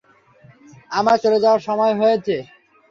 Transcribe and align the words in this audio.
আমাদের 0.91 1.21
চলে 1.23 1.37
যাওয়া 1.43 1.59
সময়ে 1.67 1.95
হয়েছে। 2.01 2.35